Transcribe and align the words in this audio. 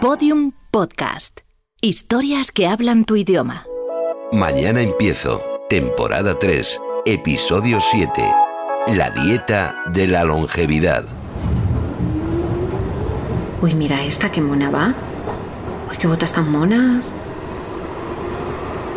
Podium 0.00 0.52
Podcast. 0.70 1.40
Historias 1.82 2.52
que 2.52 2.66
hablan 2.66 3.04
tu 3.04 3.16
idioma. 3.16 3.66
Mañana 4.32 4.80
empiezo, 4.80 5.42
temporada 5.68 6.38
3, 6.38 6.80
episodio 7.04 7.80
7. 7.82 8.22
La 8.94 9.10
dieta 9.10 9.82
de 9.92 10.06
la 10.06 10.24
longevidad. 10.24 11.04
Uy, 13.60 13.74
mira 13.74 14.02
esta, 14.02 14.32
qué 14.32 14.40
mona 14.40 14.70
va. 14.70 14.94
Uy, 15.90 15.96
qué 15.98 16.06
botas 16.06 16.32
tan 16.32 16.50
monas. 16.50 17.12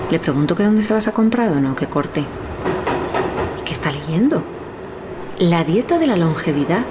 Le 0.10 0.20
pregunto 0.20 0.56
que 0.56 0.64
dónde 0.64 0.84
se 0.84 0.94
las 0.94 1.10
ha 1.10 1.12
comprado, 1.12 1.60
¿no? 1.60 1.76
Que 1.76 1.88
corte. 1.88 2.24
¿Qué 3.66 3.74
está 3.74 3.92
leyendo? 3.92 4.42
La 5.38 5.66
dieta 5.66 6.00
de 6.00 6.08
la 6.08 6.16
longevidad. 6.16 6.86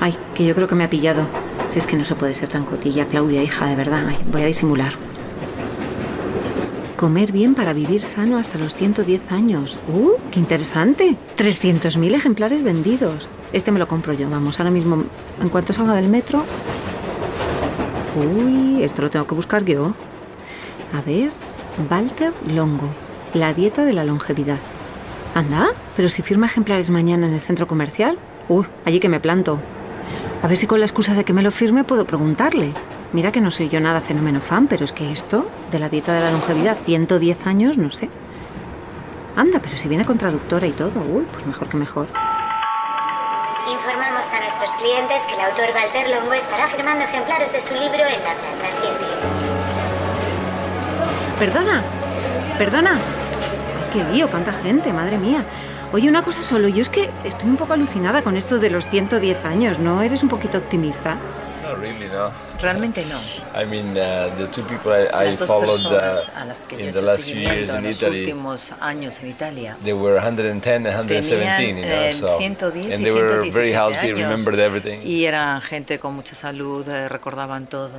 Ay, 0.00 0.16
que 0.34 0.46
yo 0.46 0.54
creo 0.54 0.66
que 0.66 0.74
me 0.74 0.84
ha 0.84 0.88
pillado. 0.88 1.43
Es 1.74 1.88
que 1.88 1.96
no 1.96 2.04
se 2.04 2.14
puede 2.14 2.34
ser 2.34 2.48
tan 2.48 2.64
cotilla, 2.64 3.06
Claudia, 3.06 3.42
hija, 3.42 3.66
de 3.66 3.74
verdad. 3.74 4.04
Voy 4.30 4.42
a 4.42 4.46
disimular. 4.46 4.92
Comer 6.96 7.32
bien 7.32 7.56
para 7.56 7.72
vivir 7.72 8.00
sano 8.00 8.38
hasta 8.38 8.58
los 8.58 8.76
110 8.76 9.32
años. 9.32 9.76
¡Uh! 9.88 10.12
¡Qué 10.30 10.38
interesante! 10.38 11.16
300.000 11.36 12.14
ejemplares 12.14 12.62
vendidos. 12.62 13.28
Este 13.52 13.72
me 13.72 13.80
lo 13.80 13.88
compro 13.88 14.12
yo, 14.12 14.30
vamos, 14.30 14.60
ahora 14.60 14.70
mismo, 14.70 15.02
en 15.42 15.48
cuanto 15.48 15.72
salga 15.72 15.94
del 15.94 16.08
metro. 16.08 16.44
Uy, 18.16 18.84
esto 18.84 19.02
lo 19.02 19.10
tengo 19.10 19.26
que 19.26 19.34
buscar 19.34 19.64
yo. 19.64 19.94
A 20.96 21.00
ver, 21.04 21.30
Walter 21.90 22.32
Longo, 22.54 22.86
la 23.34 23.52
dieta 23.52 23.84
de 23.84 23.92
la 23.92 24.04
longevidad. 24.04 24.58
Anda, 25.34 25.70
pero 25.96 26.08
si 26.08 26.22
firma 26.22 26.46
ejemplares 26.46 26.90
mañana 26.90 27.26
en 27.26 27.34
el 27.34 27.40
centro 27.40 27.66
comercial. 27.66 28.16
Uy, 28.48 28.64
allí 28.84 29.00
que 29.00 29.08
me 29.08 29.18
planto. 29.18 29.58
A 30.44 30.46
ver 30.46 30.58
si 30.58 30.66
con 30.66 30.78
la 30.78 30.84
excusa 30.84 31.14
de 31.14 31.24
que 31.24 31.32
me 31.32 31.40
lo 31.40 31.50
firme 31.50 31.84
puedo 31.84 32.04
preguntarle. 32.04 32.74
Mira 33.14 33.32
que 33.32 33.40
no 33.40 33.50
soy 33.50 33.70
yo 33.70 33.80
nada 33.80 34.02
fenómeno 34.02 34.42
fan, 34.42 34.66
pero 34.66 34.84
es 34.84 34.92
que 34.92 35.10
esto, 35.10 35.48
de 35.72 35.78
la 35.78 35.88
dieta 35.88 36.12
de 36.12 36.20
la 36.20 36.30
longevidad, 36.30 36.76
110 36.76 37.46
años, 37.46 37.78
no 37.78 37.90
sé. 37.90 38.10
Anda, 39.36 39.58
pero 39.62 39.78
si 39.78 39.88
viene 39.88 40.04
con 40.04 40.18
traductora 40.18 40.66
y 40.66 40.72
todo, 40.72 41.00
uy, 41.00 41.24
pues 41.32 41.46
mejor 41.46 41.68
que 41.68 41.78
mejor. 41.78 42.08
Informamos 43.72 44.26
a 44.28 44.40
nuestros 44.40 44.70
clientes 44.72 45.22
que 45.22 45.34
el 45.34 45.40
autor 45.48 45.70
Walter 45.74 46.10
Longo 46.10 46.34
estará 46.34 46.66
firmando 46.68 47.06
ejemplares 47.06 47.50
de 47.50 47.62
su 47.62 47.72
libro 47.72 48.04
en 48.04 48.22
la 48.22 48.34
planta 48.34 48.66
7. 48.82 48.94
Perdona, 51.38 51.82
perdona. 52.58 52.98
Ay, 52.98 53.90
qué 53.94 54.04
lío, 54.12 54.28
cuánta 54.28 54.52
gente, 54.52 54.92
madre 54.92 55.16
mía. 55.16 55.42
Oye, 55.94 56.08
una 56.08 56.24
cosa 56.24 56.42
solo, 56.42 56.66
yo 56.66 56.82
es 56.82 56.88
que 56.88 57.08
estoy 57.22 57.48
un 57.48 57.56
poco 57.56 57.72
alucinada 57.74 58.22
con 58.22 58.36
esto 58.36 58.58
de 58.58 58.68
los 58.68 58.88
110 58.88 59.44
años, 59.44 59.78
¿no? 59.78 60.02
¿Eres 60.02 60.24
un 60.24 60.28
poquito 60.28 60.58
optimista? 60.58 61.16
Not 61.62 61.78
really, 61.78 62.08
no. 62.08 62.32
Realmente 62.60 63.04
no. 63.04 63.20
I 63.56 63.64
mean, 63.64 63.90
uh, 63.90 64.28
the 64.36 64.48
two 64.48 64.64
people 64.64 64.90
I, 64.92 65.06
I 65.06 65.26
Las 65.28 65.38
dos 65.38 65.46
followed 65.48 65.80
personas 65.80 66.28
uh, 66.34 66.38
a 66.40 66.44
las 66.46 66.58
que 66.58 66.84
in 66.84 66.92
the 66.92 67.00
last 67.00 67.20
few 67.22 67.36
years 67.36 67.70
in 67.70 67.76
en 67.76 67.84
los 67.84 67.96
Italy, 68.02 68.18
últimos 68.22 68.72
años 68.80 69.20
en 69.22 69.28
Italia 69.28 69.76
they 69.84 69.92
were 69.92 70.16
110 70.18 70.84
and 70.84 70.86
117, 70.86 71.76
you 71.76 71.84
know, 71.84 71.92
eh, 71.92 72.12
so 72.12 72.38
110 72.38 72.92
and 72.92 73.00
y 73.00 73.04
they 73.04 73.12
were 73.12 73.48
very 73.52 73.70
117 73.70 73.72
healthy, 73.72 74.08
años 74.08 74.18
remembered 74.18 74.58
everything. 74.58 75.00
y 75.04 75.26
eran 75.26 75.60
gente 75.60 76.00
con 76.00 76.14
mucha 76.16 76.34
salud, 76.34 76.88
eh, 76.88 77.08
recordaban 77.08 77.68
todo. 77.68 77.92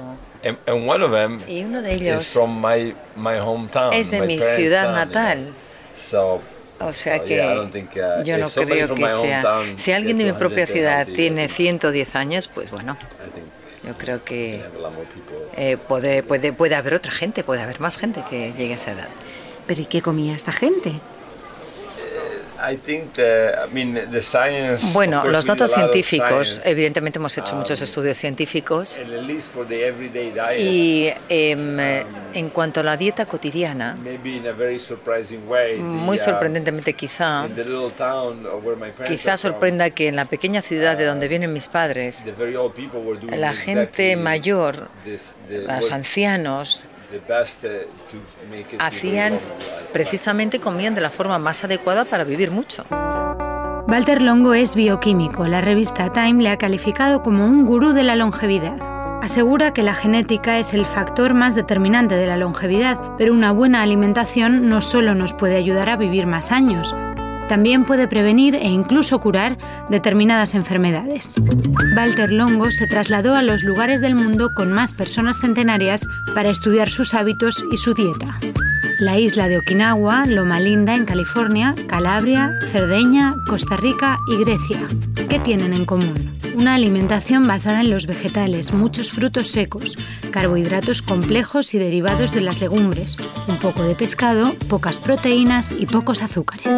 And, 0.44 0.58
and 0.68 0.86
one 0.86 1.02
of 1.02 1.12
them 1.14 1.42
Y 1.48 1.64
uno 1.64 1.82
de 1.82 1.96
is 1.96 2.02
ellos 2.02 2.28
from 2.28 2.60
my 2.60 2.94
my 3.16 3.40
hometown, 3.40 3.94
es 3.94 4.12
de 4.12 4.20
my 4.20 4.28
mi 4.28 4.38
ciudad 4.38 4.84
town, 4.84 5.08
you 5.08 5.12
know. 5.14 5.24
natal. 5.24 5.54
So 5.96 6.42
O 6.80 6.92
sea 6.92 7.20
que 7.24 7.36
yeah, 7.36 7.54
I 7.54 8.22
uh, 8.22 8.24
yo 8.24 8.38
no 8.38 8.50
creo 8.50 8.96
que 8.96 9.10
sea... 9.10 9.62
Si 9.78 9.92
alguien 9.94 10.18
de 10.18 10.26
mi 10.26 10.34
propia 10.34 10.66
110 10.66 10.70
ciudad 10.72 11.08
tiene 11.08 11.48
think- 11.48 11.56
110 11.56 12.16
años, 12.16 12.48
pues 12.54 12.72
bueno, 12.72 12.98
yo 13.84 13.94
creo 13.98 14.24
que 14.24 14.62
eh, 15.56 15.78
puede, 15.78 16.24
puede, 16.24 16.52
puede 16.52 16.76
haber 16.76 16.96
otra 16.96 17.12
gente, 17.12 17.44
puede 17.44 17.62
haber 17.62 17.80
más 17.80 17.98
gente 17.98 18.24
que 18.30 18.52
llegue 18.58 18.74
a 18.74 18.76
esa 18.76 18.92
edad. 18.92 19.08
¿Pero 19.68 19.82
y 19.82 19.86
qué 19.86 20.02
comía 20.02 20.36
esta 20.36 20.52
gente? 20.52 20.90
I 20.90 20.92
think 20.92 21.00
the, 21.00 21.00
I 21.00 21.00
mean, 21.00 21.00
the 21.00 22.24
science, 22.26 22.54
of 22.54 22.55
Bueno, 24.94 25.26
los 25.26 25.46
datos 25.46 25.72
científicos, 25.72 26.62
evidentemente 26.66 27.20
hemos 27.20 27.38
hecho 27.38 27.56
muchos 27.56 27.80
um, 27.80 27.84
estudios 27.84 28.18
científicos. 28.18 29.00
y 30.58 31.10
em, 31.30 31.80
eh, 31.80 32.06
en 32.34 32.50
cuanto 32.50 32.80
a 32.80 32.84
la 32.84 32.98
dieta 32.98 33.26
cotidiana, 33.26 33.96
maybe 34.02 34.36
in 34.36 34.48
a 34.48 34.52
very 34.52 34.80
surprising 34.80 35.48
way, 35.48 35.76
the, 35.76 35.82
muy 35.82 36.18
uh, 36.18 36.22
sorprendentemente 36.22 36.94
quizá, 36.94 37.48
quizá 39.06 39.38
sorprenda 39.38 39.90
que 39.90 40.08
en 40.08 40.16
la 40.16 40.26
pequeña 40.26 40.62
ciudad 40.62 40.98
de 40.98 41.06
donde 41.06 41.28
vienen 41.28 41.54
mis 41.54 41.68
padres, 41.68 42.26
la 43.30 43.54
gente 43.54 44.16
mayor, 44.16 44.90
los 45.50 45.92
ancianos, 45.92 46.88
hacían, 48.80 49.40
precisamente 49.94 50.60
comían 50.60 50.96
de 50.96 51.02
la 51.02 51.10
forma 51.10 51.40
más 51.40 51.64
adecuada 51.64 52.06
para 52.06 52.24
vivir 52.24 52.52
mucho. 52.52 52.86
Walter 53.88 54.22
Longo 54.22 54.54
es 54.54 54.76
bioquímico. 54.76 55.48
La 55.48 55.62
revista 55.62 56.12
Time 56.12 56.42
le 56.42 56.50
ha 56.50 56.58
calificado 56.58 57.22
como 57.22 57.46
un 57.46 57.66
gurú 57.66 57.94
de 57.94 58.04
la 58.04 58.16
longevidad. 58.16 58.78
Asegura 59.22 59.74
que 59.74 59.84
la 59.84 59.96
genética 59.96 60.60
es 60.60 60.74
el 60.74 60.86
factor 60.86 61.34
más 61.34 61.56
determinante 61.56 62.16
de 62.16 62.28
la 62.28 62.38
longevidad, 62.38 63.00
pero 63.18 63.34
una 63.34 63.52
buena 63.52 63.82
alimentación 63.82 64.70
no 64.70 64.82
solo 64.82 65.16
nos 65.16 65.34
puede 65.34 65.56
ayudar 65.56 65.90
a 65.90 65.98
vivir 65.98 66.28
más 66.28 66.52
años, 66.52 66.94
también 67.48 67.86
puede 67.86 68.08
prevenir 68.08 68.56
e 68.56 68.68
incluso 68.68 69.20
curar 69.20 69.58
determinadas 69.90 70.56
enfermedades. 70.56 71.36
Walter 71.96 72.32
Longo 72.32 72.72
se 72.72 72.88
trasladó 72.88 73.36
a 73.36 73.42
los 73.42 73.64
lugares 73.64 74.02
del 74.02 74.16
mundo 74.16 74.50
con 74.56 74.72
más 74.72 74.94
personas 74.94 75.38
centenarias 75.40 76.02
para 76.34 76.50
estudiar 76.50 76.90
sus 76.90 77.14
hábitos 77.14 77.64
y 77.72 77.78
su 77.78 77.94
dieta. 77.94 78.38
La 79.00 79.20
isla 79.20 79.50
de 79.50 79.58
Okinawa, 79.58 80.26
Loma 80.26 80.60
Linda 80.60 80.96
en 80.96 81.06
California, 81.06 81.76
Calabria, 81.88 82.54
Cerdeña, 82.72 83.36
Costa 83.48 83.76
Rica 83.76 84.18
y 84.28 84.38
Grecia. 84.38 84.80
¿Qué 85.28 85.38
tienen 85.40 85.74
en 85.74 85.86
común? 85.86 86.40
Una 86.58 86.76
alimentación 86.76 87.46
basada 87.46 87.82
en 87.82 87.90
los 87.90 88.08
vegetales, 88.08 88.72
muchos 88.74 89.12
frutos 89.12 89.50
secos, 89.50 89.98
carbohidratos 90.32 91.02
complejos 91.02 91.74
y 91.74 91.80
derivados 91.80 92.32
de 92.32 92.42
las 92.42 92.62
legumbres, 92.62 93.18
un 93.48 93.60
poco 93.60 93.84
de 93.84 93.96
pescado, 93.96 94.56
pocas 94.70 94.98
proteínas 94.98 95.72
y 95.78 95.86
pocos 95.86 96.22
azúcares. 96.22 96.74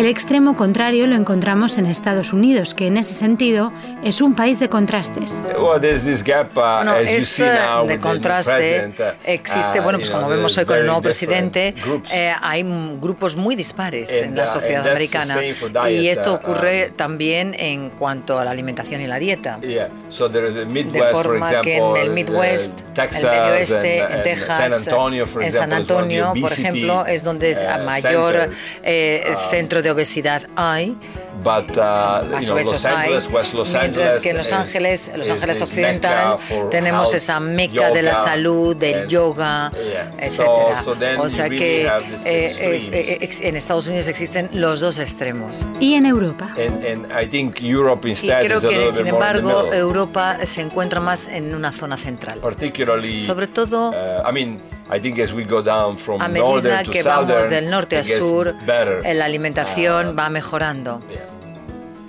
El 0.00 0.06
extremo 0.06 0.56
contrario 0.56 1.06
lo 1.06 1.14
encontramos 1.14 1.76
en 1.76 1.84
Estados 1.84 2.32
Unidos, 2.32 2.72
que 2.74 2.86
en 2.86 2.96
ese 2.96 3.12
sentido 3.12 3.70
es 4.02 4.22
un 4.22 4.34
país 4.34 4.58
de 4.58 4.70
contrastes. 4.70 5.42
Well, 5.58 5.78
there's 5.78 6.04
this 6.04 6.24
gap, 6.24 6.56
uh, 6.56 6.78
Bueno, 6.78 6.92
as 6.92 7.10
you 7.10 7.20
see 7.20 7.42
now 7.42 7.82
with 7.82 7.90
de 7.90 8.00
contraste 8.00 8.94
uh, 8.98 9.02
existe, 9.26 9.78
uh, 9.78 9.82
bueno, 9.82 9.98
pues 9.98 10.08
como 10.08 10.26
vemos 10.26 10.56
hoy 10.56 10.64
con 10.64 10.78
el 10.78 10.86
nuevo 10.86 11.02
presidente, 11.02 11.74
groups. 11.84 12.10
eh, 12.14 12.32
hay 12.40 12.62
grupos 12.98 13.36
muy 13.36 13.56
dispares 13.56 14.10
en 14.10 14.28
And, 14.28 14.38
la 14.38 14.44
uh, 14.44 14.46
sociedad 14.46 14.88
americana. 14.88 15.36
Y 15.90 16.08
esto 16.08 16.32
uh, 16.32 16.36
ocurre 16.36 16.86
um, 16.88 16.96
también 16.96 17.54
en 17.58 17.90
cuanto 17.90 18.38
a 18.38 18.44
la 18.46 18.52
alimentación 18.52 19.02
y 19.02 19.06
la 19.06 19.18
dieta. 19.18 19.60
Yeah, 19.60 19.90
so 20.08 20.30
there 20.30 20.48
is 20.48 20.56
a 20.56 20.64
De 20.64 21.02
forma 21.12 21.60
que 21.60 21.76
en 21.76 21.96
el 21.98 22.08
uh, 22.08 22.12
Midwest, 22.14 22.80
Texas, 22.94 23.22
el 23.22 23.28
medio 23.28 23.52
oeste, 23.52 23.98
en 23.98 24.22
Texas, 24.22 24.60
en 24.60 25.52
San 25.52 25.72
Antonio, 25.74 26.32
por 26.40 26.52
ejemplo, 26.52 27.04
es 27.04 27.22
donde 27.22 27.50
es 27.50 27.62
a 27.62 27.76
uh, 27.76 27.84
mayor 27.84 28.48
eh, 28.82 29.08
Um, 29.30 29.50
centro 29.50 29.82
de 29.82 29.89
obesidad 29.90 30.46
hay. 30.56 30.96
But 31.42 31.70
uh, 31.76 32.22
you 32.24 32.30
más 32.32 32.44
know, 32.46 32.54
obesos 32.54 32.72
Los 32.74 32.86
hay, 32.86 32.94
Angeles, 32.96 33.28
West 33.32 33.54
Los 33.54 33.72
mientras 33.72 33.84
Angeles, 34.06 34.22
que 34.22 34.30
en 34.30 34.36
Los 34.36 34.46
is- 34.48 34.52
Ángeles, 34.52 35.10
Los 35.16 35.30
Ángeles 35.30 35.62
Occidental, 35.62 36.36
tenemos 36.70 37.08
health, 37.08 37.22
esa 37.22 37.40
meca 37.40 37.90
de 37.90 38.02
la 38.02 38.14
salud, 38.14 38.76
del 38.76 39.00
and- 39.02 39.08
yoga, 39.08 39.70
yeah. 39.72 40.10
etcétera. 40.18 40.76
So- 40.76 40.82
so 40.84 40.94
then 40.96 41.18
o 41.18 41.30
sea 41.30 41.44
really 41.44 41.58
que 41.58 41.86
eh, 41.86 41.90
eh, 42.26 43.18
eh, 43.22 43.30
en 43.40 43.56
Estados 43.56 43.86
Unidos 43.86 44.08
existen 44.08 44.50
los 44.52 44.80
dos 44.80 44.98
extremos. 44.98 45.66
Y 45.78 45.94
en 45.94 46.04
Europa. 46.04 46.50
And, 46.58 46.84
and 46.84 47.06
I 47.12 47.26
think 47.26 47.62
Europe 47.62 48.06
Y 48.06 48.10
instead 48.10 48.44
creo 48.44 48.58
is 48.58 48.64
que, 48.64 48.92
sin 48.92 49.06
embargo. 49.06 49.72
Europa 49.72 50.36
se 50.44 50.60
encuentra 50.60 51.00
más 51.00 51.26
en 51.28 51.54
una 51.54 51.72
zona 51.72 51.96
central. 51.96 52.38
particularly 52.40 53.20
Sobre 53.22 53.46
todo, 53.46 53.90
uh, 53.90 54.28
I 54.28 54.32
mean 54.32 54.60
I 54.92 54.98
think 55.00 55.18
as 55.20 55.32
we 55.32 55.44
go 55.44 55.62
down 55.62 55.96
from 55.96 56.20
a 56.20 56.26
medida 56.28 56.44
northern 56.48 56.84
to 56.84 56.90
que 56.90 57.02
southern 57.02 57.28
vamos 57.28 57.50
del 57.50 57.70
norte 57.70 57.96
a 57.98 58.02
sur, 58.04 58.54
better. 58.66 59.00
eh, 59.06 59.14
la 59.14 59.24
alimentación 59.26 60.08
Uh, 60.08 60.14
va 60.18 60.28
mejorando. 60.30 61.00
yeah. 61.08 61.20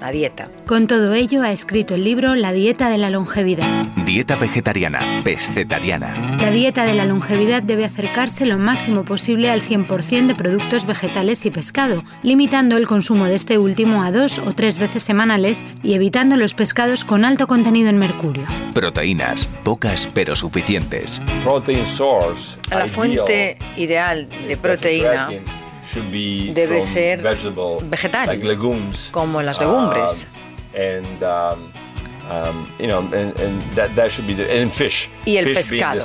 La 0.02 0.12
dieta. 0.12 0.50
Con 0.66 0.88
todo 0.88 1.14
ello 1.14 1.44
ha 1.44 1.52
escrito 1.52 1.94
el 1.94 2.04
libro 2.04 2.34
La 2.34 2.52
dieta 2.54 2.90
de 2.90 2.98
la 2.98 3.12
longevidad. 3.12 3.86
Dieta 4.04 4.36
vegetariana, 4.36 5.22
pescetariana. 5.24 6.38
La 6.38 6.50
dieta 6.50 6.86
de 6.86 6.96
la 6.96 7.06
longevidad 7.06 7.62
debe 7.62 7.86
acercarse 7.86 8.48
lo 8.48 8.58
máximo 8.58 9.06
posible 9.06 9.52
al 9.52 9.62
100% 9.62 10.26
de 10.26 10.34
productos 10.34 10.88
vegetales 10.88 11.46
y 11.46 11.52
pescado, 11.52 12.04
limitando 12.24 12.78
el 12.78 12.88
consumo 12.88 13.26
de 13.26 13.36
este 13.36 13.60
último 13.60 14.02
a 14.02 14.12
dos 14.12 14.40
o 14.40 14.54
tres 14.54 14.80
veces 14.80 15.04
semanales 15.04 15.64
y 15.84 15.94
evitando 15.94 16.36
los 16.36 16.56
pescados 16.56 17.06
con 17.06 17.24
alto 17.24 17.46
contenido 17.46 17.90
en 17.90 18.00
mercurio. 18.00 18.48
Proteínas, 18.74 19.48
pocas 19.64 20.10
pero 20.12 20.36
suficientes. 20.36 21.22
protein 21.44 21.86
source 21.86 22.58
La 22.72 22.88
fuente 22.88 23.60
ideal 23.78 24.28
de 24.48 24.58
proteína 24.58 25.30
debe 26.54 26.82
ser 26.82 27.22
vegetal, 27.22 28.28
like 28.28 28.44
legumes 28.46 29.10
como 29.12 29.42
las 29.42 29.60
legumbres. 29.60 30.28
Um, 30.74 30.80
and 30.80 31.24
um, 31.24 31.72
Um, 32.30 32.68
you 32.80 32.88
know, 32.88 33.00
and, 33.00 33.38
and 33.40 33.62
that, 33.76 33.94
that 33.96 34.10
should 34.12 34.26
be 34.26 34.34
the 34.34 34.62
and 34.62 34.72
fish. 34.72 35.10
Y 35.26 35.36
el 35.38 35.46
pescado. 35.54 36.00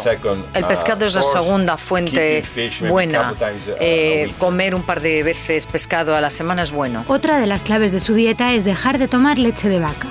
El 0.55 0.65
uh, 0.65 0.69
pescado 0.69 1.07
es 1.07 1.15
la 1.15 1.23
segunda 1.23 1.77
fuente 1.77 2.43
buena. 2.91 3.31
couple 3.31 3.47
times 3.47 3.69
a- 3.69 3.73
a 3.73 3.77
Eh, 3.81 4.33
comer 4.39 4.75
un 4.75 4.83
par 4.83 5.01
de 5.01 5.23
veces 5.23 5.67
pescado 5.67 6.17
a 6.17 6.21
la 6.21 6.31
semana 6.31 6.63
es 6.63 6.73
bueno. 6.73 7.05
Otra 7.07 7.39
de 7.39 7.47
las 7.47 7.63
claves 7.63 7.93
de 7.93 8.01
su 8.01 8.15
dieta 8.15 8.55
es 8.55 8.65
dejar 8.65 8.99
de 8.99 9.07
tomar 9.09 9.39
leche 9.39 9.69
de 9.69 9.79
vaca. 9.79 10.09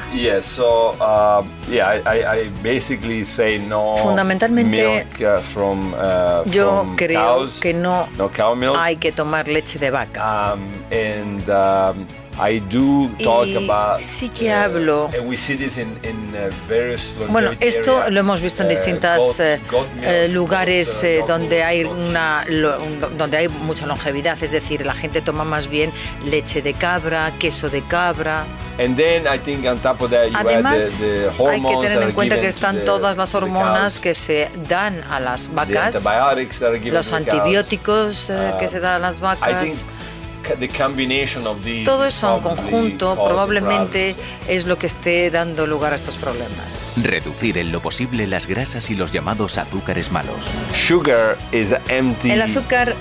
Uh, 3.93 3.97
Fundamentalmente, 3.97 4.69
uh, 4.87 6.49
Yo 6.49 6.93
creo 6.95 7.19
que 7.59 7.73
no 7.73 8.07
hay 8.79 8.95
que 8.97 9.11
tomar 9.11 9.47
leche 9.47 9.79
de 9.79 9.91
vaca. 9.91 10.55
I 12.37 12.59
do 12.59 13.09
talk 13.23 13.47
Y 13.47 13.55
about. 13.55 14.01
sí 14.03 14.27
que 14.29 14.51
hablo- 14.51 15.09
and 15.17 15.27
we 15.29 15.37
see 15.37 15.55
this 15.55 15.77
in, 15.77 15.97
in 16.03 16.33
uh, 16.35 16.49
various 16.67 17.13
Bueno, 17.29 17.51
esto 17.61 17.97
area. 18.01 18.09
lo 18.09 18.19
hemos 18.19 18.41
visto 18.41 18.61
en 18.63 18.67
Uh, 18.67 18.71
distintas 18.71 19.19
goat- 19.21 19.39
eh, 19.39 20.25
eh, 20.25 20.27
lugares 20.27 21.01
uh, 21.01 21.05
eh, 21.05 21.23
donde 21.25 21.63
hay 21.63 21.85
una 21.85 22.43
lo- 22.49 22.77
donde 23.17 23.37
hay 23.37 23.47
mucha 23.47 23.85
longevidad, 23.85 24.37
es 24.43 24.51
decir, 24.51 24.85
la 24.85 24.93
gente 24.95 25.21
toma 25.21 25.45
más 25.45 25.67
bien 25.69 25.93
leche 26.25 26.61
de 26.61 26.73
cabra, 26.73 27.31
queso 27.39 27.69
de 27.69 27.81
cabra. 27.83 28.43
And 28.77 28.97
then 28.97 29.23
I 29.25 29.39
think 29.39 29.65
on 29.65 29.79
top 29.79 30.01
of 30.01 30.11
that 30.11 30.27
you 30.27 30.35
Además, 30.37 30.75
add 30.75 30.99
the, 30.99 31.29
the 31.37 31.43
hay 31.49 31.61
que 31.61 31.87
tener 31.87 32.03
en 32.03 32.11
cuenta 32.11 32.41
que 32.41 32.49
están 32.49 32.75
the- 32.79 32.81
todas 32.81 33.15
las 33.15 33.33
hormonas 33.33 34.01
que 34.01 34.13
se 34.13 34.49
dan 34.67 35.01
a 35.09 35.21
las 35.21 35.47
the 35.47 35.53
vacas, 35.55 35.95
antibiotics 35.95 36.59
that 36.59 36.67
are 36.67 36.77
given 36.79 36.93
los 36.95 37.09
to 37.09 37.15
the 37.17 37.23
cows. 37.23 37.37
antibióticos 37.39 38.29
eh, 38.29 38.51
Uh, 38.53 38.59
que 38.59 38.67
se 38.67 38.81
dan 38.81 38.95
a 38.95 38.99
las 38.99 39.21
vacas. 39.21 39.85
Todo 41.83 42.05
eso 42.05 42.37
en 42.37 42.43
conjunto 42.43 43.15
probablemente 43.15 44.15
es 44.47 44.65
lo 44.65 44.77
que 44.77 44.87
esté 44.87 45.31
dando 45.31 45.65
lugar 45.67 45.93
a 45.93 45.95
estos 45.95 46.15
problemas. 46.15 46.81
Reducir 46.97 47.57
en 47.57 47.71
lo 47.71 47.81
posible 47.81 48.27
las 48.27 48.47
grasas 48.47 48.89
y 48.89 48.95
los 48.95 49.11
llamados 49.11 49.57
azúcares 49.57 50.11
malos. 50.11 50.35
problem. 50.35 50.71
Sugar 50.71 51.37
is 51.51 51.75
empty. 51.89 52.31
El 52.31 52.41
azúcar, 52.41 52.95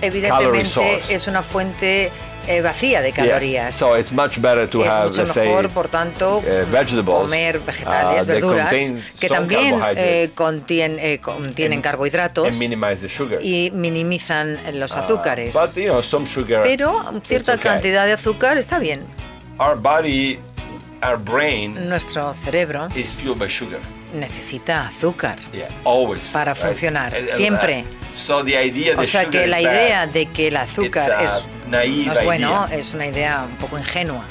evidentemente, 0.00 1.00
es 1.08 1.26
una 1.26 1.42
fuente 1.42 2.10
eh, 2.46 2.60
vacía 2.60 3.00
de 3.00 3.08
Yeah, 3.12 3.16
calorías. 3.16 3.74
So 3.74 3.96
it's 3.98 4.12
much 4.12 4.38
better 4.40 4.68
to 4.68 4.82
es 4.84 4.88
have, 4.90 5.04
mucho 5.08 5.20
let's 5.22 5.32
say, 5.32 5.48
mejor, 5.48 5.68
por 5.70 5.88
tanto, 5.88 6.38
uh, 6.38 6.42
vegetables, 6.70 7.22
comer 7.22 7.58
vegetales, 7.60 8.22
uh, 8.22 8.26
verduras, 8.26 8.72
que 9.20 9.28
también 9.28 9.80
eh, 9.96 10.30
contien- 10.34 10.98
eh, 11.00 11.20
contienen 11.20 11.78
and- 11.78 11.82
carbohidratos 11.84 12.46
and 12.48 12.58
minimize 12.58 13.00
the 13.00 13.08
sugar. 13.08 13.40
y 13.42 13.70
minimizan 13.72 14.58
los 14.78 14.92
Uh, 14.92 14.98
azúcares. 14.98 15.54
but 15.54 15.74
you 15.76 15.84
know, 15.84 16.02
some 16.02 16.26
sugar. 16.26 16.62
Pero 16.64 17.20
cierta 17.24 17.54
okay. 17.54 17.62
cantidad 17.72 18.06
de 18.06 18.12
azúcar 18.12 18.58
está 18.58 18.78
bien. 18.78 19.04
Our 19.58 19.76
body, 19.76 20.38
our 21.02 21.16
brain 21.16 21.88
Nuestro 21.88 22.34
cerebro 22.34 22.88
is 22.94 23.14
fueled 23.14 23.38
by 23.38 23.48
sugar. 23.48 23.80
necesita 24.12 24.86
azúcar. 24.88 25.38
Yeah, 25.52 25.68
always. 25.84 26.28
Para 26.32 26.54
right? 26.54 26.62
funcionar, 26.64 27.06
And- 27.14 27.24
and, 27.24 27.26
uh, 27.28 27.36
siempre. 27.36 27.84
so 28.14 28.44
the 28.44 28.60
idea 28.64 28.94
O 28.96 29.04
sea 29.04 29.24
que 29.24 29.46
la 29.46 29.60
idea 29.60 30.06
de 30.06 30.26
que 30.26 30.48
el 30.48 30.56
azúcar 30.56 31.10
a 31.12 31.22
es, 31.24 31.42
naive 31.68 32.06
no 32.06 32.12
es 32.12 32.24
bueno 32.24 32.66
idea. 32.68 32.78
es 32.78 32.94
una 32.94 33.06
idea 33.06 33.46
un 33.50 33.56
poco 33.56 33.78
ingenua. 33.78 34.24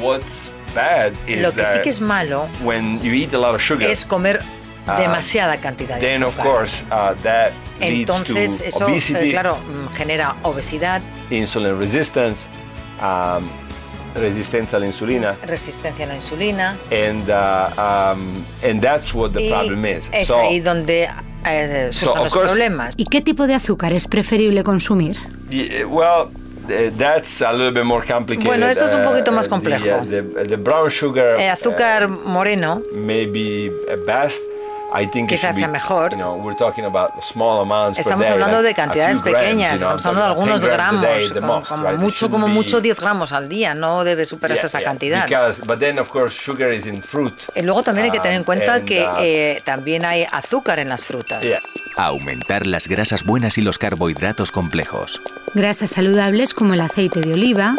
What's 0.00 0.50
bad 0.74 1.12
is 1.26 1.40
Lo 1.40 1.52
que 1.52 1.64
sí 1.66 1.78
que 1.82 1.88
es 1.90 2.00
malo 2.00 2.48
when 2.62 3.00
you 3.02 3.12
eat 3.12 3.32
a 3.34 3.38
lot 3.38 3.54
of 3.54 3.60
sugar, 3.62 3.88
es 3.90 4.04
comer 4.04 4.40
Ah, 4.88 5.00
demasiada 5.00 5.56
cantidad 5.56 5.96
de 5.96 6.00
then 6.00 6.22
of 6.22 6.28
azúcar. 6.38 6.44
course 6.46 6.84
uh, 6.92 7.12
that 7.24 7.50
leads 7.80 8.08
Entonces 8.08 8.58
to 8.58 8.64
eso, 8.66 8.86
eh, 8.86 8.92
obesity, 8.92 9.30
claro, 9.32 9.56
mm, 9.56 9.88
genera 9.96 10.36
obesidad, 10.44 11.00
insulin 11.28 11.76
resistance, 11.76 12.48
um, 13.02 13.48
resistencia 14.14 14.76
a 14.76 14.80
la 14.80 14.86
insulina, 14.86 15.36
resistencia 15.44 16.04
a 16.04 16.08
la 16.08 16.14
insulina. 16.14 16.76
and 16.92 17.28
uh, 17.28 18.12
um, 18.14 18.44
and 18.62 18.80
that's 18.80 19.12
what 19.12 19.32
the 19.32 19.40
y 19.40 19.48
problem 19.50 19.84
is. 19.86 20.08
es 20.12 20.28
so, 20.28 20.38
ahí 20.40 20.60
donde 20.60 21.08
eh, 21.44 21.88
surgen 21.90 22.18
of 22.18 22.24
los 22.24 22.32
course- 22.32 22.46
problemas. 22.52 22.94
¿Y 22.96 23.06
qué 23.06 23.20
tipo 23.20 23.48
de 23.48 23.54
azúcar 23.54 23.92
es 23.92 24.06
preferible 24.06 24.62
consumir? 24.62 25.16
yeah, 25.50 25.84
well. 25.84 26.28
Uh, 26.70 26.90
That's 26.96 27.40
a 27.42 27.52
little 27.52 27.72
bit 27.72 27.84
more 27.84 28.04
complicated. 28.06 28.46
Bueno, 28.46 28.66
esto 28.66 28.86
es 28.86 28.94
un 28.94 29.02
poquito 29.02 29.32
más 29.32 29.46
Uh, 29.46 29.50
complejo. 29.50 29.84
The, 29.84 30.20
uh, 30.20 30.34
the, 30.34 30.44
the 30.48 30.56
brown 30.56 30.90
sugar 30.90 31.38
El 31.40 31.50
azúcar 31.50 32.06
uh, 32.06 32.08
moreno 32.08 32.82
may 32.92 33.26
be 33.26 33.70
uh, 33.70 33.96
best. 34.06 34.42
I 34.98 35.06
think 35.06 35.30
it 35.32 35.38
Quizás 35.40 35.56
sea 35.56 35.68
mejor. 35.68 36.10
You 36.12 36.18
know, 36.18 36.36
we're 36.36 36.56
talking 36.56 36.84
about 36.84 37.22
small 37.22 37.60
amounts 37.62 37.96
per 37.98 38.00
Estamos 38.02 38.26
day, 38.26 38.32
hablando 38.32 38.56
like 38.56 38.68
de 38.68 38.74
cantidades 38.74 39.20
pequeñas, 39.20 39.72
you 39.74 39.78
know, 39.78 39.96
estamos 39.96 40.06
hablando 40.06 40.24
de 40.24 40.32
algunos 40.32 40.60
10 40.62 40.72
grams 40.72 40.98
a 40.98 41.06
day, 41.06 41.28
gramos, 41.28 41.38
como, 41.38 41.54
most, 41.56 41.68
como 41.68 41.96
mucho, 41.98 42.30
como 42.30 42.46
be- 42.46 42.52
mucho 42.52 42.80
10 42.80 43.00
gramos 43.00 43.32
al 43.32 43.48
día, 43.48 43.74
no 43.74 44.04
debe 44.04 44.24
superarse 44.26 44.62
Yeah, 44.62 44.66
esa 44.66 44.78
yeah, 44.80 44.88
cantidad. 44.88 45.24
Because, 45.26 45.62
but 45.66 45.78
then 45.78 45.98
of 45.98 46.10
course 46.10 46.34
sugar 46.34 46.72
is 46.72 46.86
in 46.86 47.02
fruit. 47.02 47.34
Y 47.54 47.62
luego 47.62 47.82
también 47.82 48.06
hay 48.06 48.10
que 48.10 48.20
tener 48.20 48.36
en 48.36 48.40
Um, 48.40 48.44
cuenta 48.46 48.84
que 48.84 49.02
uh, 49.02 49.16
eh, 49.20 49.60
también 49.64 50.04
hay 50.04 50.26
azúcar 50.30 50.78
en 50.78 50.88
las 50.88 51.04
frutas. 51.04 51.42
yeah. 51.42 51.60
Aumentar 51.96 52.66
las 52.66 52.88
grasas 52.88 53.24
buenas 53.24 53.56
y 53.58 53.62
los 53.62 53.78
carbohidratos 53.78 54.52
complejos. 54.52 55.20
Grasas 55.54 55.90
saludables 55.90 56.52
como 56.54 56.74
el 56.74 56.80
aceite 56.80 57.20
de 57.20 57.32
oliva, 57.32 57.76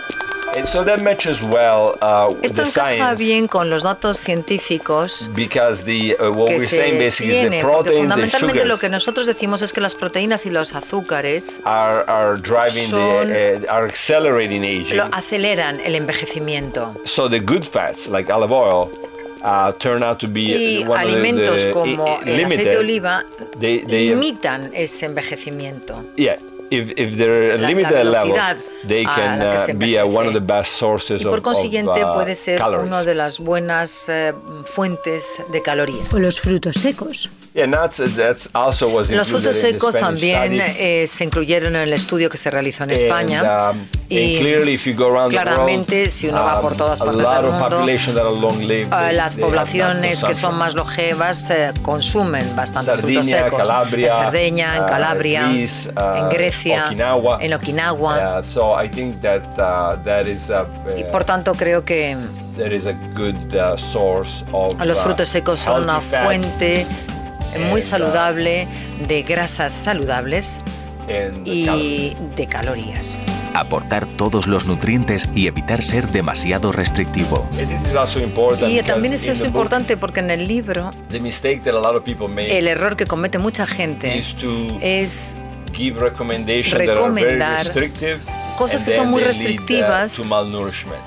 so 0.66 0.84
that 0.84 1.02
matches 1.02 1.42
well 1.44 1.96
uh, 2.02 2.34
Esto 2.42 2.64
the 2.64 2.70
encaja 2.70 2.72
science 2.98 3.20
bien 3.20 3.48
con 3.48 3.70
los 3.70 3.84
datos 3.84 4.20
científicos 4.20 5.30
because 5.36 5.84
the 5.84 6.16
uh, 6.20 6.30
what 6.32 6.48
que 6.50 6.58
we're 6.58 6.66
se 6.68 6.78
saying 6.78 6.98
basically 7.00 7.38
is 7.38 7.50
the 7.50 7.60
proteins 7.62 8.00
fundamentalmente 8.00 8.66
lo 8.66 8.76
sugars 8.76 8.80
que 8.82 8.90
nosotros 8.90 9.26
decimos 9.28 9.62
es 9.62 9.74
que 9.74 9.82
las 9.82 9.96
proteínas 9.96 10.46
y 10.46 10.50
los 10.52 10.74
azúcares 10.74 11.62
are 11.66 12.04
are 12.08 12.38
driving 12.42 12.90
son- 12.90 13.28
the 13.28 13.62
uh, 13.68 13.72
are 13.74 13.88
accelerating 13.88 14.64
aging. 14.64 14.98
lo 14.98 15.04
aceleran 15.12 15.80
el 15.82 15.96
envejecimiento. 15.96 16.94
So 17.04 17.30
the 17.30 17.40
good 17.40 17.64
fats 17.64 18.08
like 18.08 18.32
olive 18.32 18.52
oil 18.54 18.90
uh, 19.44 19.72
turn 19.74 20.04
out 20.04 20.18
to 20.20 20.28
be 20.28 20.80
Y 20.82 20.84
one 20.88 21.00
alimentos 21.00 21.50
of 21.50 21.56
the, 21.56 21.68
the 21.68 21.72
como 21.74 22.20
el 22.26 22.46
aceite 22.46 22.66
de 22.66 22.78
oliva 22.78 23.24
They- 23.60 23.86
they- 23.86 24.10
limitan 24.10 24.72
ese 24.74 25.06
envejecimiento. 25.06 26.04
Yeah, 26.16 26.38
if, 26.70 26.92
if 26.98 27.16
they're 27.18 27.58
La- 27.58 27.68
limited 27.68 27.92
velocidad 27.94 28.58
they 28.86 29.06
can 29.06 29.42
uh, 29.42 29.74
be 29.76 29.98
uh, 30.00 30.06
one 30.06 30.28
of 30.28 30.34
the 30.34 30.40
best 30.40 30.74
sources 30.78 31.22
Y 31.22 31.26
of, 31.26 31.32
por 31.32 31.42
consiguiente 31.42 32.04
of, 32.04 32.10
uh, 32.12 32.14
puede 32.14 32.36
ser 32.36 32.58
calories. 32.60 32.88
una 32.88 33.04
de 33.04 33.16
las 33.16 33.40
buenas 33.40 34.06
eh, 34.10 34.34
fuentes 34.66 35.42
de 35.52 35.62
calorías. 35.62 36.14
o 36.14 36.20
los 36.20 36.40
frutos 36.40 36.76
secos. 36.76 37.30
Yeah, 37.54 37.66
nuts. 37.66 38.00
uh, 38.00 38.06
That's 38.16 38.50
also 38.54 38.88
was 38.88 39.10
Los 39.10 39.30
frutos 39.30 39.58
secos 39.58 39.98
también 39.98 40.62
eh, 40.62 41.06
se 41.08 41.24
incluyeron 41.24 41.76
en 41.76 41.82
el 41.84 41.94
estudio 41.94 42.30
que 42.30 42.38
se 42.38 42.52
realizó 42.52 42.84
en 42.84 42.92
And, 42.92 43.02
España. 43.02 43.42
um, 43.72 43.80
and 43.80 43.88
clearly, 44.40 44.74
if 44.76 44.86
you 44.86 44.94
go 44.94 45.08
around 45.08 45.32
the 45.32 45.38
claramente, 45.42 45.96
world, 46.02 46.10
si 46.12 46.28
uno 46.30 46.44
va 46.44 46.62
por 46.62 46.76
todas 46.78 47.02
um, 47.02 47.08
partes 47.08 47.26
a 47.26 47.28
lot 47.28 47.36
del 47.42 47.46
of 47.46 47.52
mundo, 47.54 47.70
population 47.78 48.14
that 48.16 48.26
are 48.26 48.36
long-lived, 48.36 48.94
eh, 48.94 49.08
they- 49.10 49.16
las 49.16 49.36
poblaciones 49.36 50.24
que 50.24 50.36
son 50.36 50.56
más 50.56 50.76
longevas 50.76 51.50
eh, 51.50 51.74
consumen 51.82 52.56
bastantes 52.56 53.00
frutos 53.02 53.26
Sardinia, 53.26 53.44
secos. 53.46 53.60
Calabria, 53.68 54.08
en 54.18 54.24
Cerdeña, 54.32 54.76
en 54.78 54.84
uh, 54.84 54.86
Calabria, 54.88 55.48
Greece, 55.50 55.90
uh, 55.90 56.16
en 56.16 56.30
Grecia, 56.30 56.86
Okinawa. 56.88 57.38
en 57.42 57.54
Okinawa. 57.56 58.16
Yeah, 58.18 58.44
so 58.44 58.67
I 58.76 58.90
think 58.90 59.22
that 59.22 59.44
uh, 59.58 60.02
that 60.04 60.26
is 60.26 60.50
a 60.50 60.66
y 60.96 61.04
por 61.12 61.24
tanto 61.24 61.54
creo 61.54 61.84
que 61.84 62.16
that 62.58 62.72
is 62.72 62.86
a 62.86 62.94
good 63.16 63.36
uh, 63.54 63.78
source 63.78 64.44
of 64.52 64.74
los 64.84 65.00
uh, 65.00 65.04
frutos 65.04 65.30
secos 65.30 65.60
son 65.60 65.84
una 65.84 66.00
healthy 66.00 66.10
fats 66.10 66.26
fuente 66.26 66.86
muy 67.70 67.70
and, 67.70 67.74
uh, 67.74 67.82
saludable 67.82 68.68
de 69.08 69.24
grasas 69.24 69.74
saludables 69.74 70.62
y 71.46 71.66
calories. 71.66 72.36
de 72.36 72.48
calorías. 72.48 73.24
Aportar 73.54 74.06
todos 74.06 74.46
los 74.46 74.66
nutrientes 74.66 75.28
y 75.34 75.48
evitar 75.48 75.82
ser 75.82 76.08
demasiado 76.10 76.72
restrictivo. 76.72 77.48
And 77.58 77.70
this 77.70 77.88
is 77.88 77.96
also 77.96 78.20
important 78.20 78.72
Y 78.72 78.82
también 78.84 79.14
es 79.14 79.26
eso 79.26 79.46
importante 79.46 79.98
porque 79.98 80.20
en 80.20 80.30
el 80.30 80.48
libro 80.48 80.92
The 81.10 81.20
mistake 81.20 81.64
that 81.64 81.74
a 81.74 81.80
lot 81.80 81.96
of 81.96 82.04
people 82.04 82.28
make 82.28 82.56
el 82.56 82.68
error 82.68 82.96
que 82.96 83.06
comete 83.06 83.40
mucha 83.40 83.66
gente 83.66 84.18
is 84.18 84.36
to 84.36 84.78
es 84.82 85.34
give 85.74 86.00
recommendations 86.00 86.86
that 86.86 86.98
are 86.98 87.10
very 87.10 87.26
recomendar 87.26 87.64
restrictive 87.64 88.20
cosas 88.58 88.84
que 88.84 88.92
son 88.92 89.10
muy 89.10 89.22
uh, 89.24 89.26
restrictivas. 89.26 90.20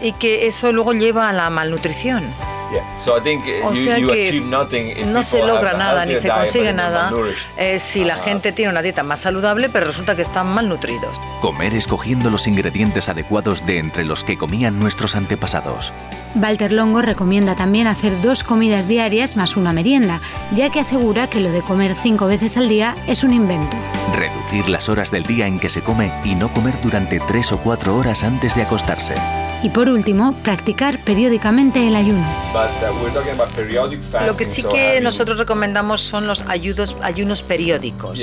y 0.00 0.12
que 0.12 0.46
eso 0.46 0.72
luego 0.72 0.92
lleva 0.94 1.28
a 1.28 1.32
la 1.32 1.50
malnutrición. 1.50 2.32
Yeah. 2.72 2.84
So 3.00 3.18
I 3.18 3.20
think 3.20 3.42
uh, 3.46 3.66
O 3.66 3.72
you, 3.72 3.82
sea 3.82 3.98
you 3.98 4.06
que 4.06 4.28
achieve 4.28 4.46
nothing 4.46 4.90
if 4.90 5.06
no 5.06 5.24
se 5.24 5.44
logra 5.44 5.72
nada 5.72 6.06
ni 6.06 6.14
se 6.16 6.28
consigue 6.28 6.72
nada 6.72 7.10
eh, 7.56 7.80
si 7.80 8.04
la 8.04 8.14
gente 8.14 8.52
tiene 8.52 8.70
una 8.70 8.80
dieta 8.80 9.02
más 9.02 9.20
saludable, 9.20 9.68
pero 9.68 9.86
resulta 9.86 10.14
que 10.14 10.22
están 10.22 10.46
malnutridos. 10.46 11.20
Comer 11.40 11.74
escogiendo 11.74 12.30
los 12.30 12.46
ingredientes 12.46 13.08
adecuados 13.08 13.66
de 13.66 13.78
entre 13.78 14.04
los 14.04 14.22
que 14.22 14.38
comían 14.38 14.78
nuestros 14.78 15.16
antepasados. 15.16 15.92
Walter 16.34 16.72
Longo 16.72 17.02
recomienda 17.02 17.56
también 17.56 17.86
hacer 17.86 18.20
dos 18.22 18.44
comidas 18.44 18.86
diarias 18.86 19.36
más 19.36 19.56
una 19.56 19.72
merienda, 19.72 20.20
ya 20.54 20.70
que 20.70 20.80
asegura 20.80 21.28
que 21.28 21.40
lo 21.40 21.50
de 21.50 21.60
comer 21.62 21.96
cinco 21.96 22.26
veces 22.26 22.56
al 22.56 22.68
día 22.68 22.94
es 23.06 23.24
un 23.24 23.32
invento. 23.32 23.76
Reducir 24.14 24.68
las 24.68 24.88
horas 24.88 25.10
del 25.10 25.24
día 25.24 25.46
en 25.46 25.58
que 25.58 25.68
se 25.68 25.82
come 25.82 26.12
y 26.24 26.34
no 26.34 26.52
comer 26.52 26.74
durante 26.82 27.20
tres 27.20 27.50
o 27.52 27.58
cuatro 27.58 27.96
horas 27.96 28.22
antes 28.22 28.54
de 28.54 28.62
acostarse. 28.62 29.14
Y 29.62 29.68
por 29.68 29.90
último, 29.90 30.34
practicar 30.42 31.04
periódicamente 31.04 31.86
el 31.86 31.94
ayuno. 31.94 32.26
But 32.52 32.70
uh, 32.80 32.94
we're 33.02 33.12
talking 33.12 33.34
about 33.34 33.50
periodic 33.50 34.00
fasting. 34.00 34.26
Lo 34.26 34.34
que 34.34 34.46
sí 34.46 34.62
que 34.62 35.00
nosotros 35.02 35.36
recomendamos 35.36 36.00
son 36.00 36.26
los 36.26 36.42
ayudos, 36.48 36.96
ayunos 37.02 37.42
periódicos. 37.42 38.20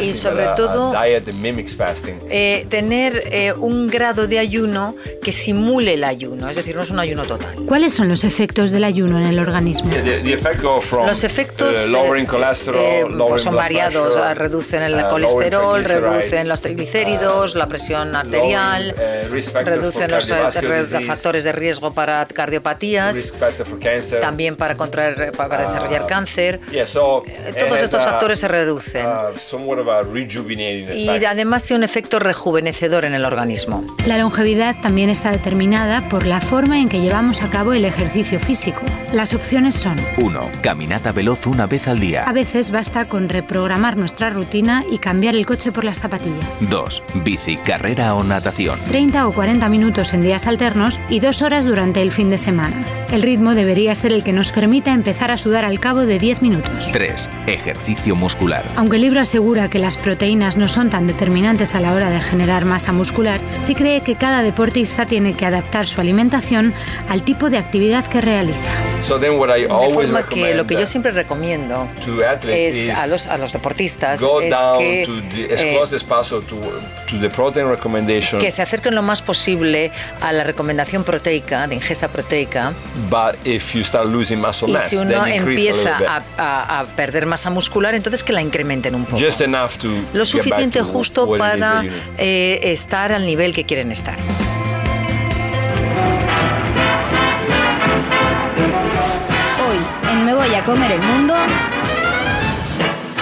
Y 0.00 0.14
sobre 0.14 0.46
todo-. 0.56 0.92
Eh, 2.28 2.66
tener 2.68 3.22
eh, 3.26 3.54
un 3.54 3.88
grado 3.88 4.26
de 4.26 4.38
ayuno 4.38 4.94
que 5.22 5.32
simule 5.32 5.96
el 6.00 6.04
ayuno, 6.04 6.48
es 6.48 6.56
decir, 6.56 6.74
no 6.74 6.82
es 6.82 6.90
un 6.90 6.98
ayuno 6.98 7.24
total. 7.24 7.54
¿Cuáles 7.66 7.92
son 7.92 8.08
los 8.08 8.24
efectos 8.24 8.70
del 8.70 8.84
ayuno 8.84 9.18
en 9.18 9.26
el 9.26 9.38
organismo? 9.38 9.90
Los 11.06 11.24
efectos 11.24 11.76
eh, 11.76 12.26
eh, 12.74 13.06
pues 13.28 13.42
son 13.42 13.54
variados, 13.54 14.18
reducen 14.36 14.82
el 14.82 15.06
colesterol, 15.08 15.84
reducen 15.84 16.48
los 16.48 16.60
triglicéridos, 16.62 17.54
la 17.54 17.66
presión 17.66 18.16
arterial, 18.16 18.94
reducen 19.64 20.10
los 20.10 20.32
factores 21.06 21.44
de 21.44 21.52
riesgo 21.52 21.92
para 21.92 22.26
cardiopatías, 22.26 23.32
también 24.20 24.56
para 24.56 24.76
contraer, 24.76 25.32
para 25.32 25.60
desarrollar 25.60 26.06
cáncer. 26.06 26.60
Todos 27.58 27.80
estos 27.80 28.02
factores 28.02 28.38
se 28.38 28.48
reducen. 28.48 29.06
Y 30.94 31.08
además 31.24 31.64
tiene 31.64 31.78
un 31.78 31.84
efecto 31.84 32.18
rejuvenecedor 32.18 33.04
en 33.04 33.14
el 33.14 33.24
organismo. 33.24 33.84
La 34.06 34.16
longevidad 34.16 34.76
también 34.80 35.10
está 35.10 35.30
determinada 35.30 35.89
por 35.98 36.24
la 36.26 36.40
forma 36.40 36.78
en 36.78 36.88
que 36.88 37.00
llevamos 37.00 37.42
a 37.42 37.50
cabo 37.50 37.72
el 37.72 37.84
ejercicio 37.84 38.38
físico. 38.38 38.82
Las 39.12 39.34
opciones 39.34 39.74
son 39.74 39.96
1. 40.18 40.50
Caminata 40.62 41.10
veloz 41.10 41.48
una 41.48 41.66
vez 41.66 41.88
al 41.88 41.98
día. 41.98 42.22
A 42.24 42.32
veces 42.32 42.70
basta 42.70 43.08
con 43.08 43.28
reprogramar 43.28 43.96
nuestra 43.96 44.30
rutina 44.30 44.84
y 44.88 44.98
cambiar 44.98 45.34
el 45.34 45.46
coche 45.46 45.72
por 45.72 45.84
las 45.84 45.98
zapatillas. 45.98 46.58
2. 46.68 47.02
Bici, 47.24 47.56
carrera 47.56 48.14
o 48.14 48.22
natación. 48.22 48.78
30 48.86 49.26
o 49.26 49.32
40 49.32 49.68
minutos 49.68 50.14
en 50.14 50.22
días 50.22 50.46
alternos 50.46 51.00
y 51.08 51.18
2 51.18 51.42
horas 51.42 51.64
durante 51.64 52.02
el 52.02 52.12
fin 52.12 52.30
de 52.30 52.38
semana. 52.38 52.86
El 53.10 53.22
ritmo 53.22 53.56
debería 53.56 53.92
ser 53.96 54.12
el 54.12 54.22
que 54.22 54.32
nos 54.32 54.52
permita 54.52 54.92
empezar 54.92 55.32
a 55.32 55.36
sudar 55.36 55.64
al 55.64 55.80
cabo 55.80 56.06
de 56.06 56.20
10 56.20 56.42
minutos. 56.42 56.90
3. 56.92 57.28
Ejercicio 57.48 58.14
muscular. 58.14 58.70
Aunque 58.76 58.96
el 58.96 59.02
libro 59.02 59.20
asegura 59.20 59.68
que 59.68 59.80
las 59.80 59.96
proteínas 59.96 60.56
no 60.56 60.68
son 60.68 60.90
tan 60.90 61.08
determinantes 61.08 61.74
a 61.74 61.80
la 61.80 61.92
hora 61.92 62.10
de 62.10 62.20
generar 62.20 62.64
masa 62.64 62.92
muscular, 62.92 63.40
sí 63.58 63.74
cree 63.74 64.02
que 64.02 64.14
cada 64.14 64.42
deportista 64.42 65.06
tiene 65.06 65.34
que 65.34 65.46
adaptar 65.46 65.79
su 65.86 66.00
alimentación 66.00 66.72
al 67.08 67.22
tipo 67.22 67.50
de 67.50 67.58
actividad 67.58 68.06
que 68.06 68.20
realiza. 68.20 68.70
de 69.88 69.94
forma 69.94 70.26
que 70.26 70.54
lo 70.54 70.66
que 70.66 70.74
yo 70.74 70.86
siempre 70.86 71.12
recomiendo 71.12 71.88
es 72.46 72.90
a 72.90 73.06
los, 73.06 73.26
a 73.26 73.38
los 73.38 73.52
deportistas 73.52 74.20
es 74.20 74.54
que, 74.78 75.02
eh, 75.02 75.78
que 78.38 78.50
se 78.50 78.62
acerquen 78.62 78.94
lo 78.94 79.02
más 79.02 79.22
posible 79.22 79.90
a 80.20 80.32
la 80.32 80.44
recomendación 80.44 81.04
proteica, 81.04 81.66
de 81.66 81.74
ingesta 81.74 82.08
proteica. 82.08 82.74
y 84.84 84.88
si 84.88 84.96
uno 84.96 85.26
empieza 85.26 85.98
a, 86.36 86.80
a, 86.80 86.84
perder 86.84 87.26
masa 87.26 87.50
muscular, 87.50 87.94
entonces 87.94 88.22
que 88.22 88.32
la 88.32 88.42
incrementen 88.42 88.94
un 88.94 89.04
poco. 89.04 89.16
lo 90.12 90.24
suficiente 90.24 90.82
justo 90.82 91.36
para 91.36 91.82
eh, 92.18 92.60
estar 92.62 93.12
al 93.12 93.26
nivel 93.26 93.54
que 93.54 93.64
quieren 93.64 93.92
estar. 93.92 94.16
Voy 100.40 100.54
a 100.54 100.64
Comer 100.64 100.92
el 100.92 101.02
Mundo, 101.02 101.34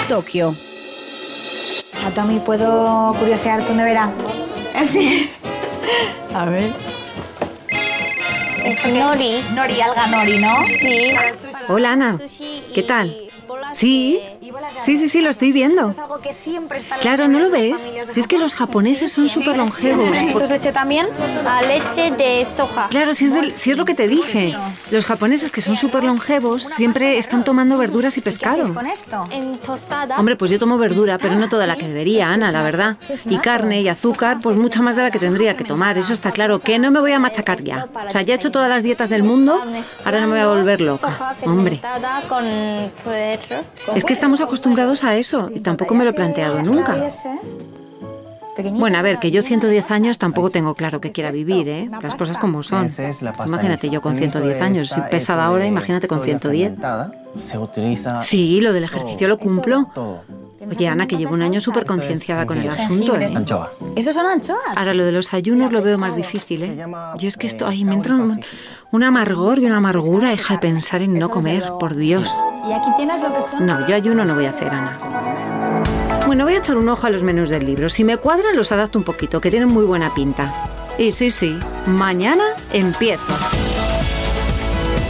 Tokio. 0.07 0.55
Tommy, 2.15 2.39
¿puedo 2.39 3.13
curiosear 3.19 3.65
tu 3.65 3.75
nevera? 3.75 4.13
Sí. 4.85 5.29
A 6.33 6.45
ver. 6.45 6.73
Es 8.65 8.87
nori. 8.87 9.45
Nori, 9.53 9.81
alga 9.81 10.07
nori, 10.07 10.39
¿no? 10.39 10.65
Sí. 10.69 11.09
Hola, 11.67 11.95
Ana. 11.95 12.19
¿Qué 12.73 12.85
tal? 12.85 13.17
Sí, 13.73 14.21
sí, 14.81 14.97
sí, 14.97 15.09
sí, 15.09 15.21
lo 15.21 15.31
estoy 15.31 15.53
viendo. 15.53 15.91
Es 15.91 15.99
algo 15.99 16.19
que 16.21 16.33
siempre 16.33 16.79
está 16.79 16.97
Claro, 16.99 17.29
¿no 17.29 17.39
lo 17.39 17.51
ves? 17.51 17.87
Si 18.13 18.21
es 18.21 18.27
que 18.27 18.39
los 18.39 18.55
japoneses 18.55 19.13
son 19.13 19.29
súper 19.29 19.57
longevos. 19.57 20.17
¿Esto 20.19 20.43
es 20.43 20.51
leche 20.51 20.73
también? 20.73 21.07
A 21.47 21.63
leche 21.63 22.11
de 22.13 22.47
soja. 22.57 22.89
Claro, 22.91 23.15
si 23.15 23.27
es, 23.27 23.35
del- 23.35 23.55
si 23.55 23.71
es 23.71 23.77
lo 23.77 23.85
que 23.85 23.95
te 23.95 24.09
dije. 24.09 24.55
Los 24.91 25.05
japoneses 25.05 25.51
que 25.51 25.61
son 25.61 25.77
súper 25.77 26.05
longevos 26.05 26.65
siempre 26.65 27.19
están 27.19 27.45
tomando 27.45 27.77
verduras 27.79 28.17
y 28.17 28.21
¿Qué 28.21 28.25
pescado. 28.27 28.63
hacéis 28.63 28.77
con 28.77 28.87
esto? 28.87 29.25
En 29.31 29.59
tostada. 29.59 30.17
Hombre, 30.19 30.37
pues 30.37 30.51
yo 30.51 30.59
tomo 30.59 30.79
verdura, 30.79 31.19
pero 31.19 31.35
no 31.37 31.49
toda 31.49 31.67
la 31.67 31.77
que 31.77 31.87
debería, 31.87 32.31
Ana, 32.31 32.51
la 32.53 32.63
verdad. 32.63 32.97
Y 33.29 33.39
carne 33.39 33.81
y 33.83 33.89
azúcar, 33.89 34.39
pues 34.43 34.57
mucha 34.57 34.83
más 34.83 34.97
de 34.97 35.03
la 35.03 35.11
que 35.11 35.19
tendría 35.19 35.57
que 35.57 35.65
tomar. 35.65 35.99
Eso 35.99 36.13
está 36.13 36.31
claro, 36.31 36.61
que 36.61 36.79
no 36.79 36.91
me 36.91 37.01
voy 37.01 37.13
a 37.13 37.19
machacar 37.19 37.63
ya. 37.63 37.89
O 38.07 38.11
sea, 38.11 38.23
ya 38.23 38.35
he 38.35 38.37
hecho 38.37 38.51
todas 38.51 38.69
las 38.69 38.83
dietas 38.83 39.09
del 39.11 39.23
mundo, 39.23 39.63
ahora 40.05 40.21
no 40.21 40.27
me 40.27 40.33
voy 40.33 40.41
a 40.41 40.47
volver 40.49 40.81
loca. 40.81 41.37
Hombre, 41.47 41.81
es 43.95 44.05
que 44.05 44.13
estamos 44.13 44.41
acostumbrados 44.41 44.58
a 45.05 45.17
eso 45.17 45.50
y 45.55 45.61
tampoco 45.61 45.95
me 45.95 46.05
lo 46.05 46.11
he 46.11 46.15
planteado 46.15 46.62
nunca. 46.62 46.97
Bueno, 48.73 48.99
a 48.99 49.03
ver, 49.03 49.19
que 49.21 49.31
yo 49.31 49.43
110 49.43 49.91
años 49.93 50.19
tampoco 50.19 50.50
tengo 50.50 50.75
claro 50.75 51.00
que 51.00 51.12
quiera 51.12 51.31
vivir, 51.31 51.69
¿eh? 51.69 51.88
Las 52.03 52.17
cosas 52.17 52.38
como 52.38 52.62
son. 52.65 52.88
Imagínate 53.47 53.88
yo 53.88 54.00
con 54.00 54.15
uso. 54.15 54.21
110 54.23 54.61
años, 54.61 54.88
soy 54.88 54.99
Está 54.99 55.11
pesada 55.11 55.45
ahora, 55.45 55.65
imagínate 55.67 56.09
con 56.09 56.19
soya 56.19 56.38
110. 56.41 56.62
fermentada. 56.71 57.12
Se 57.37 57.57
utiliza 57.57 58.21
Sí, 58.23 58.61
lo 58.61 58.73
del 58.73 58.85
ejercicio 58.85 59.29
lo 59.29 59.38
cumplo. 59.38 59.88
Oye, 60.71 60.88
Ana, 60.88 61.07
que 61.07 61.17
llevo 61.17 61.35
un 61.35 61.43
año 61.43 61.61
súper 61.61 61.87
concienciada 61.87 62.45
con 62.47 62.59
el 62.59 62.69
asunto, 62.69 63.17
¿eh? 63.17 63.29
¿Estos 63.95 64.15
son 64.15 64.27
anchoas? 64.27 64.61
Ahora 64.77 64.93
lo 64.93 65.05
de 65.05 65.12
los 65.12 65.33
ayunos 65.33 65.71
lo 65.73 65.81
veo 65.81 65.97
más 65.97 66.17
difícil, 66.17 66.62
¿eh? 66.65 66.85
Yo 67.17 67.29
es 67.29 67.37
que 67.37 67.47
esto, 67.47 67.65
ay, 67.67 67.85
me 67.85 67.95
entra 67.95 68.17
un, 68.17 68.41
un 68.91 69.03
amargor 69.05 69.61
y 69.61 69.67
una 69.67 69.77
amargura, 69.77 70.33
hija, 70.35 70.55
de 70.55 70.61
pensar 70.61 71.00
en 71.03 71.17
no 71.17 71.31
comer, 71.31 71.62
por 71.79 71.95
Dios. 71.95 72.37
Y 72.67 72.73
aquí 72.73 72.88
tienes 72.97 73.23
lo 73.23 73.35
que 73.35 73.43
son... 73.43 73.67
No, 73.67 73.87
yo 73.87 73.95
ayuno 73.95 74.25
no 74.25 74.35
voy 74.35 74.47
a 74.47 74.50
hacer, 74.50 74.69
Ana. 74.71 74.93
Bueno, 76.27 76.45
voy 76.45 76.55
a 76.55 76.59
echar 76.59 76.77
un 76.77 76.88
ojo 76.88 77.07
a 77.07 77.11
los 77.11 77.23
menús 77.23 77.49
del 77.49 77.65
libro. 77.65 77.88
Si 77.88 78.05
me 78.05 78.17
cuadran, 78.17 78.57
los 78.57 78.73
adapto 78.73 78.99
un 78.99 79.05
poquito, 79.05 79.41
que 79.41 79.50
tienen 79.50 79.69
muy 79.69 79.85
buena 79.85 80.12
pinta. 80.15 80.53
Y 80.99 81.12
sí, 81.12 81.31
sí, 81.31 81.59
mañana 81.87 82.45
empiezo. 82.73 83.33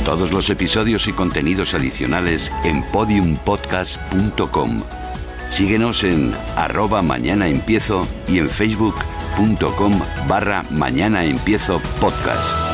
Todos 0.04 0.30
los 0.32 0.48
episodios 0.48 1.08
y 1.08 1.12
contenidos 1.12 1.74
adicionales 1.74 2.52
en 2.64 2.82
podiumpodcast.com. 2.84 4.82
Síguenos 5.50 6.04
en 6.04 6.34
arroba 6.56 7.02
mañana 7.02 7.48
empiezo 7.48 8.06
y 8.26 8.38
en 8.38 8.48
facebook.com 8.48 10.00
barra 10.28 10.64
mañana 10.70 11.24
empiezo 11.24 11.80
podcast. 12.00 12.67